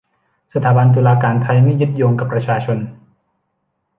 [0.53, 2.77] สถาบันตุลาการไทยไม่ยึดโยงกับประชาชน